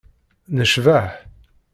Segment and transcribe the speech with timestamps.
[0.57, 1.09] Necbeḥ.